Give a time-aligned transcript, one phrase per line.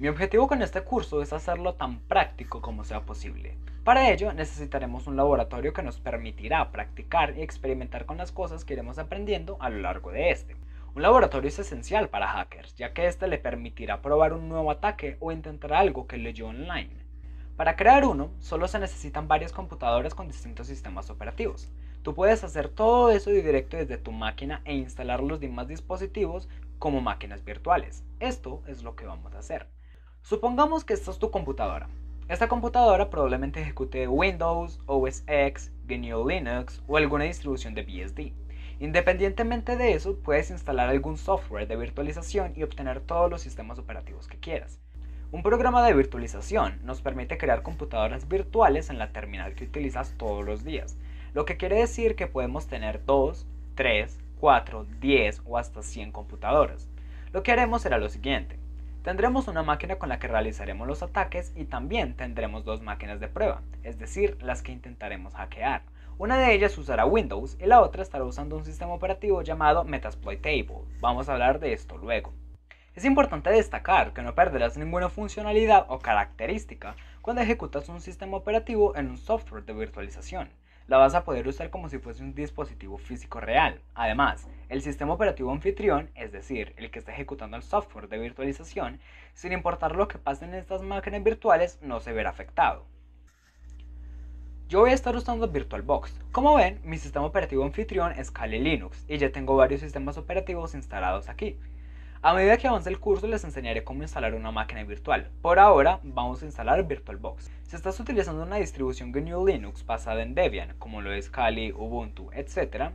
[0.00, 3.58] Mi objetivo con este curso es hacerlo tan práctico como sea posible.
[3.84, 8.72] Para ello necesitaremos un laboratorio que nos permitirá practicar y experimentar con las cosas que
[8.72, 10.56] iremos aprendiendo a lo largo de este.
[10.94, 15.18] Un laboratorio es esencial para hackers, ya que este le permitirá probar un nuevo ataque
[15.20, 16.96] o intentar algo que leyó online.
[17.56, 21.70] Para crear uno, solo se necesitan varias computadoras con distintos sistemas operativos.
[22.00, 26.48] Tú puedes hacer todo eso directo desde tu máquina e instalar los demás dispositivos
[26.78, 28.02] como máquinas virtuales.
[28.18, 29.66] Esto es lo que vamos a hacer.
[30.22, 31.88] Supongamos que esta es tu computadora.
[32.28, 38.32] Esta computadora probablemente ejecute Windows, OS X, GNU Linux o alguna distribución de BSD.
[38.78, 44.28] Independientemente de eso, puedes instalar algún software de virtualización y obtener todos los sistemas operativos
[44.28, 44.78] que quieras.
[45.32, 50.44] Un programa de virtualización nos permite crear computadoras virtuales en la terminal que utilizas todos
[50.44, 50.96] los días,
[51.34, 56.88] lo que quiere decir que podemos tener 2, 3, 4, 10 o hasta 100 computadoras.
[57.32, 58.58] Lo que haremos será lo siguiente.
[59.02, 63.28] Tendremos una máquina con la que realizaremos los ataques y también tendremos dos máquinas de
[63.28, 65.84] prueba, es decir, las que intentaremos hackear.
[66.18, 70.82] Una de ellas usará Windows y la otra estará usando un sistema operativo llamado Metasploitable.
[71.00, 72.34] Vamos a hablar de esto luego.
[72.94, 78.94] Es importante destacar que no perderás ninguna funcionalidad o característica cuando ejecutas un sistema operativo
[78.96, 80.50] en un software de virtualización
[80.90, 83.80] la vas a poder usar como si fuese un dispositivo físico real.
[83.94, 88.98] Además, el sistema operativo anfitrión, es decir, el que está ejecutando el software de virtualización,
[89.32, 92.86] sin importar lo que pase en estas máquinas virtuales, no se verá afectado.
[94.66, 96.12] Yo voy a estar usando VirtualBox.
[96.32, 100.74] Como ven, mi sistema operativo anfitrión es Kali Linux y ya tengo varios sistemas operativos
[100.74, 101.56] instalados aquí.
[102.22, 105.30] A medida que avance el curso les enseñaré cómo instalar una máquina virtual.
[105.40, 107.50] Por ahora vamos a instalar VirtualBox.
[107.62, 112.28] Si estás utilizando una distribución GNU Linux basada en Debian, como lo es Kali, Ubuntu,
[112.34, 112.90] etc.,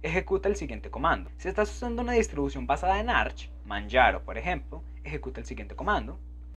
[0.00, 1.30] ejecuta el siguiente comando.
[1.36, 6.18] Si estás usando una distribución basada en Arch, Manjaro por ejemplo, ejecuta el siguiente comando